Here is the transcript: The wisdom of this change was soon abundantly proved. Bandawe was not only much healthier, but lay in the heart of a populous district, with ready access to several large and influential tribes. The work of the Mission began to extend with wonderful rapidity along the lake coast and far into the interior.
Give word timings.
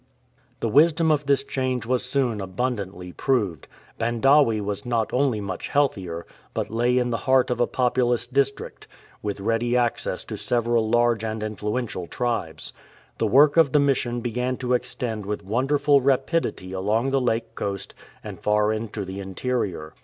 The 0.61 0.67
wisdom 0.67 1.11
of 1.11 1.27
this 1.27 1.43
change 1.43 1.85
was 1.85 2.03
soon 2.03 2.41
abundantly 2.41 3.11
proved. 3.11 3.67
Bandawe 3.99 4.59
was 4.63 4.83
not 4.83 5.13
only 5.13 5.39
much 5.39 5.67
healthier, 5.67 6.25
but 6.55 6.71
lay 6.71 6.97
in 6.97 7.11
the 7.11 7.27
heart 7.29 7.51
of 7.51 7.61
a 7.61 7.67
populous 7.67 8.25
district, 8.25 8.87
with 9.21 9.39
ready 9.39 9.77
access 9.77 10.23
to 10.23 10.37
several 10.37 10.89
large 10.89 11.23
and 11.23 11.43
influential 11.43 12.07
tribes. 12.07 12.73
The 13.19 13.27
work 13.27 13.57
of 13.57 13.73
the 13.73 13.79
Mission 13.79 14.21
began 14.21 14.57
to 14.57 14.73
extend 14.73 15.27
with 15.27 15.45
wonderful 15.45 16.01
rapidity 16.01 16.73
along 16.73 17.11
the 17.11 17.21
lake 17.21 17.53
coast 17.53 17.93
and 18.23 18.39
far 18.39 18.73
into 18.73 19.05
the 19.05 19.19
interior. 19.19 19.93